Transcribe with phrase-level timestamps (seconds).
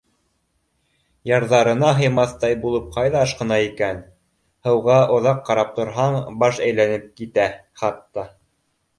[1.31, 3.99] Ярҙарына һыймаҫтай булып ҡайҙа ашҡына икән?
[4.69, 7.45] Һыуға оҙаҡ ҡарап торһаң, баш әйләнеп китә
[7.83, 8.25] хатта.